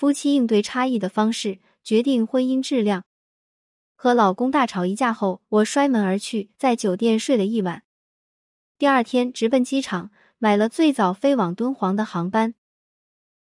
[0.00, 3.04] 夫妻应对差异的方式决定婚姻质量。
[3.94, 7.82] 和老公大吵一架后，我摔门而去，在酒店睡了一晚。
[8.78, 12.54] 第二天直奔机场，买了最早飞往敦煌的航班。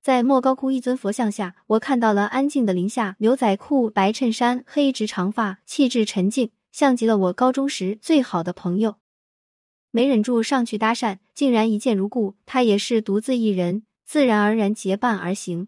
[0.00, 8.98] 在莫高窟一尊佛像下，我看到了安静的林夏，牛仔裤、白衬衫、黑直长发，气质沉静，像极了我高中时最好的朋友。
[9.90, 12.36] 没忍住上去搭讪，竟然一见如故。
[12.46, 15.66] 他也是独自一人，自然而然结伴而行。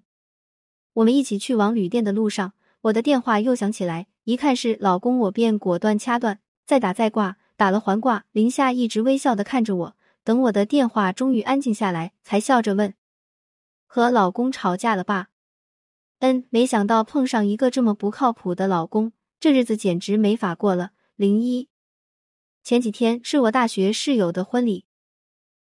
[0.96, 7.36] 我们一起去往旅店的路上，我的电话又响起来，一看是老公，我便果断掐断，再打再挂。
[7.54, 12.94] 打了还挂，林夏一直微笑的看着我，等我的电话终于安静下来，才笑着问
[13.86, 15.28] ：“和老公吵架了吧？”
[16.20, 20.92] 嗯，没想到碰上一个这么不靠谱的老公，这日子简直没法过了。
[21.14, 21.68] 零一，
[22.62, 24.84] 前几天是我大学室友的婚礼，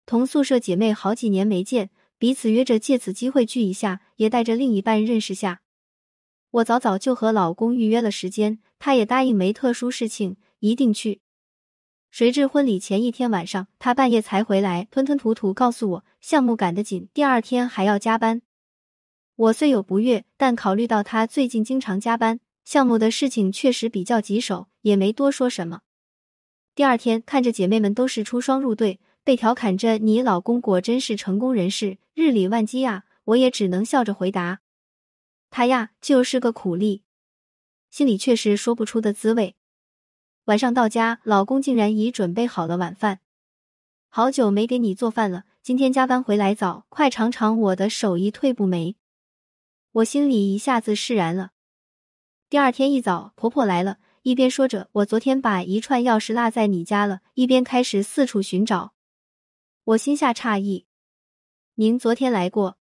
[0.05, 5.61] 同宿舍姐妹好几年没见，彼此约着借此机会聚一下，也带着另一半认识下。
[6.51, 11.21] 我早早就和老公预约了时间，他也答应没特殊事情一定去。
[12.11, 18.43] 谁知婚礼前一天晚上，他半夜才回来，吞吞吐吐告诉我项目赶得紧，第二天还要加班。
[19.37, 25.83] 我虽有不悦，但考虑到他最近经常加班，项目的事情确实比较棘手，也没多说什么。
[26.75, 28.99] 第二天看着姐妹们都是出双入对，
[29.29, 33.05] 被调侃着你老公果真是成功人士，日理万机啊！
[33.25, 34.61] 我也只能笑着回答，
[35.51, 37.03] 他呀就是个苦力，
[37.91, 39.55] 心里却是说不出的滋味。
[40.47, 43.21] 晚上到家，老公竟然已准备好了晚饭。
[44.09, 48.97] 好久没给你做饭了，今天加班回来早，快尝尝我的手艺退步没？
[49.93, 51.51] 我心里一下子释然了。
[52.49, 58.95] 第二天一早，婆婆来了，一边说着我昨天把一串钥匙落在你家了，一边开始四处寻找。
[59.89, 60.85] 我心下诧异
[61.77, 62.77] ：“您昨天来过？”“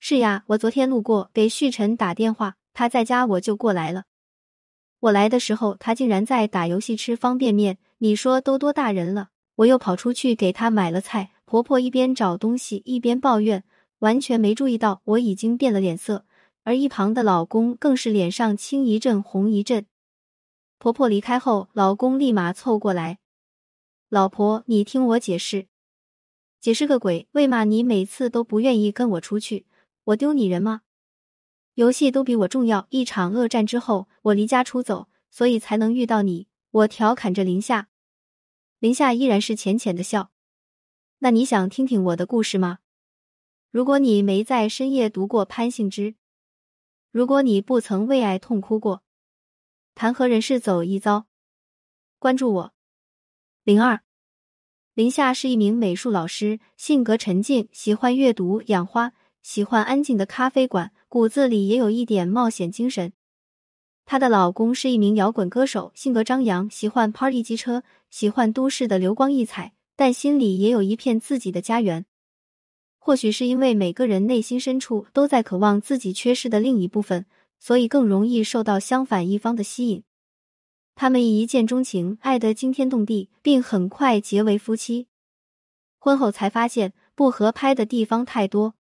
[0.00, 4.06] 是呀，我昨天路过，给旭晨打电话，他在家，我就过来了。”
[4.98, 7.78] 我来的时候，他竟然在打游戏吃方便面。
[7.98, 11.30] 你说都多大人了，我又跑出去给他买了菜。
[11.44, 13.62] 婆婆一边找东西一边抱怨，
[14.00, 16.24] 完全没注意到我已经变了脸色。
[16.64, 19.86] 而一旁的老公更是脸上青一阵红一阵。
[20.78, 23.20] 婆婆离开后，老公立马凑过来
[24.10, 25.68] ：“老婆，你听我解释，
[26.60, 27.28] 解释个鬼？
[27.32, 29.66] 为嘛你每次都不愿意跟我出去？
[30.04, 30.82] 我丢你人吗？”
[31.74, 32.86] 游戏都比我重要。
[32.90, 36.48] 一场恶战之后，我离家出走，所以才能遇到你。
[36.70, 37.88] 我调侃着林夏，
[38.80, 40.32] 林夏依然是浅浅的笑。
[41.20, 42.80] 那你想听听我的故事吗？
[43.70, 46.16] 如果你没在深夜读过潘幸之，
[47.10, 49.02] 如果你不曾为爱痛哭过，
[49.94, 51.26] 谈何人世走一遭？
[52.18, 52.74] 关注我。
[53.62, 54.02] 零二，
[54.98, 59.12] 林夏是一名美术老师，性格沉静，喜欢阅读、养花，
[59.44, 60.90] 喜欢安静的咖啡馆。
[61.06, 63.12] 骨子里也有一点冒险精神。
[64.04, 72.04] 她的老公是一名摇滚歌手，性格张扬，喜欢 party 机车，喜欢都市的流光溢彩，但心里也有一片自己的家园。
[72.98, 77.24] 或许是因为每个人内心深处都在渴望自己缺失的另一部分，
[77.60, 80.02] 所以更容易受到相反一方的吸引。
[81.00, 85.06] 他们一见钟情，爱得惊天动地，并很快结为夫妻。
[85.96, 88.74] 婚后才发现不合拍的地方太多。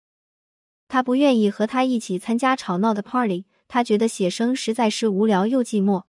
[0.88, 6.06] 他不愿意和他一起参加吵闹的 party，他觉得写生实在是无聊又寂寞。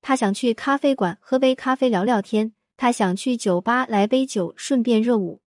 [0.00, 5.42] 他想去咖啡馆喝杯咖啡聊聊天，他想去酒吧来杯酒顺便热舞。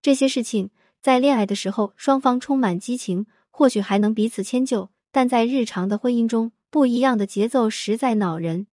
[0.00, 0.70] 这些事情
[1.02, 8.66] 在恋爱的时候双方充满激情，或许还能彼此迁就，但在日常的婚姻中，不一样的节奏实在恼人。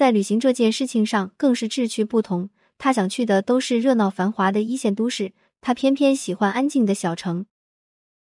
[0.00, 2.48] 在旅行这件事情上更是志趣不同。
[2.78, 7.44] 他想去的都是热闹繁华的一线都市，他偏偏喜欢安静的小城。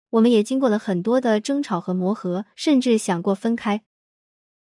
[0.09, 3.83] 我们也经过了很多的争吵和磨合，甚至想过分开，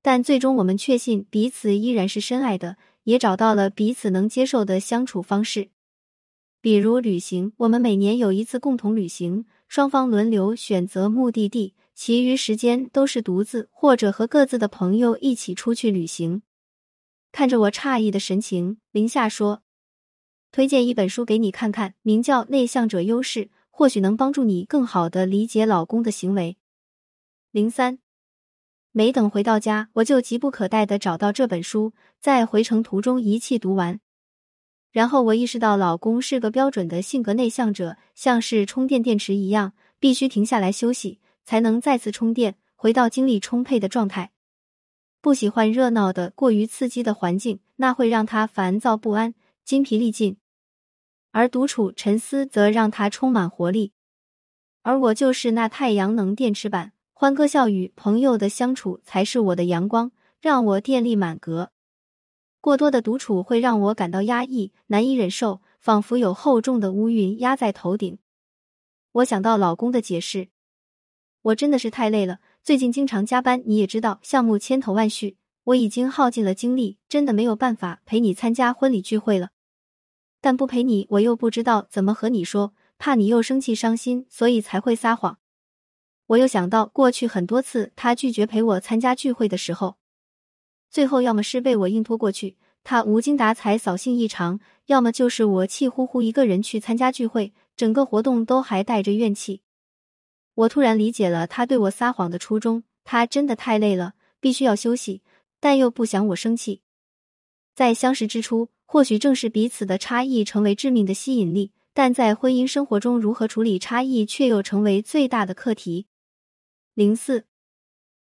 [0.03, 5.69] 但最终我们确信彼此依然是深爱的，也找到了彼此能接受的相处方式。
[6.61, 16.43] 比如旅行，我们每年有一次共同旅行，双方轮流选择目的地，其余时间都是独自或者和各自的朋友一起出去旅行。
[17.33, 19.63] 看着我诧异的神情，林夏说
[20.51, 23.47] ：“推荐一本书给你看看，名叫《内向者优势》。”
[23.79, 26.57] 或许能帮助你更好的理解老公的行为。
[27.53, 28.01] 零三，
[28.91, 34.01] 没等回到家，我就急不可待的找到这本书，在回程途中一气读完。
[34.91, 44.33] 然后我意识到，老公是个标准的性格内向者，像是充电电池一样，必须停下来休息，才能再次充电，回到精力充沛的状态。
[45.21, 49.35] 不喜欢热闹的、过于刺激的环境，那会让他烦躁不安、
[49.65, 50.37] 精疲力尽。
[51.33, 53.93] 而独处沉思则让他充满活力，
[54.83, 60.11] 而我就是那太阳能电池板，欢歌笑语、朋友的相处才是我的阳光，
[60.41, 61.71] 让我电力满格。
[62.61, 68.19] 过多的独处会让我感到压抑，难以忍受，仿佛有厚重的乌云压在头顶。
[69.13, 70.49] 我想到老公的解释，
[71.43, 79.53] 我真的是太累了，最近经常加班，你也知道，项目千头万绪，我已经耗尽了精力，真的没有办法陪你参加婚礼聚会了。
[80.43, 85.39] 但不陪你，我又不知道怎么和你说，怕你又生气伤心，所以才会撒谎。
[86.27, 89.97] 我又想到过去很多次他拒绝陪我参加聚会的时候。
[90.91, 99.63] 最后，要么是被我硬拖过去，他无精打采、扫兴异常；要么就是我气呼呼一个人去参加聚会，整个活动都还带着怨气。
[100.59, 105.23] 我突然理解了他对我撒谎的初衷，他真的太累了，必须要休息，
[105.61, 106.83] 但又不想我生气。
[107.77, 116.09] 在相识之初，或许正是彼此的差异成为致命的吸引力，但在婚姻生活中，如何处理差异却又成为最大的课题。
[116.95, 117.45] 零四，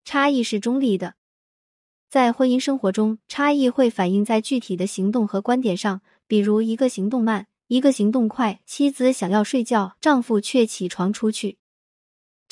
[0.04, 1.14] 差异是中立的。
[2.08, 8.60] 在婚姻生活中，差异会反映在具体的行动和观点上，比如一个行动慢，一个行动快。
[8.64, 11.58] 妻子想要睡觉，丈夫却起床出去。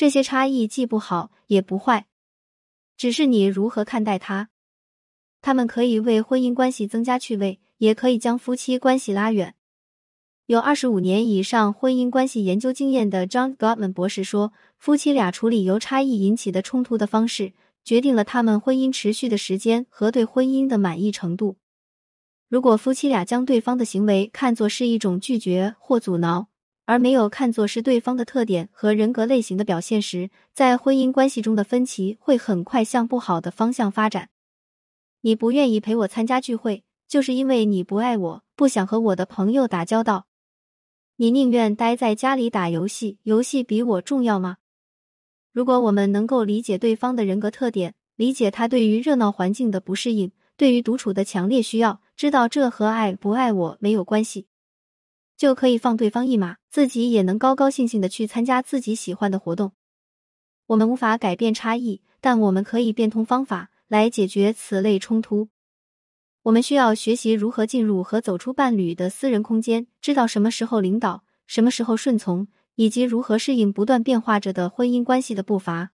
[0.00, 2.06] 这些差异既不好也不坏，
[2.97, 4.49] 只是你如何看待它。
[5.43, 9.55] 他们可以为婚姻关系增加趣味，也可以将夫妻关系拉远。
[10.47, 17.52] 有二十五年以上婚姻关系研究经验的 John Gottman 博士说，夫妻俩处理由差异引起的冲突的方式。
[17.85, 21.58] 决定了他们婚姻持续的时间和对婚姻的满意程度。
[22.49, 26.49] 如果夫妻俩将对方的行为看作是一种拒绝或阻挠，
[26.87, 34.31] 而没有看作是对方的特点和人格类型的表现时，在婚姻关系中的分歧会很快向不好的方向发展。
[35.21, 40.27] 你不愿意陪我参加聚会，就是因为你不爱我，不想和我的朋友打交道。
[41.17, 44.56] 你宁愿待在家里打游戏，游戏比我重要吗？
[45.53, 54.47] 如果我们能够理解对方的人格特点，理解他对于热闹环境的不适应，对于独处的强烈需要，知道这和爱不爱我没有关系，
[55.40, 59.72] 就可以放对方一马，自己也能高高兴兴的去参加自己喜欢的活动。
[60.66, 65.48] 我们无法改变差异，但我们可以变通方法来解决此类冲突。
[66.42, 72.46] 我们需要学习如何进入和走出伴侣的私人空间，知道什么时候领导，什么时候顺从。
[72.75, 75.92] 以及如何适应不断变化着的婚姻关系的步伐。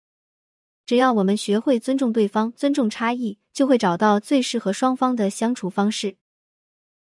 [0.85, 6.15] 只要我们学会尊重对方、尊重差异，就会找到最适合双方的相处方式。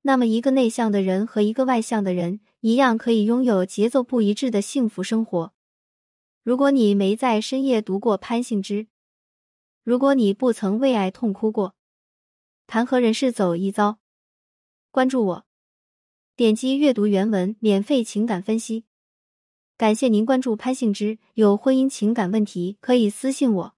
[0.06, 5.54] 那么，一个内向的人和一个外向的人一样，可以拥有节奏不一致的幸福生活。
[6.42, 8.86] 如果你没在深夜读过潘幸之，
[9.82, 11.74] 如果你不曾为爱痛哭过，
[12.66, 13.98] 谈何人世走一遭？
[14.90, 15.46] 关注我，
[16.36, 18.84] 点击阅读原文，免费情感分析。
[19.78, 23.73] 感谢您关注潘幸之，有婚姻情感问题可以私信我。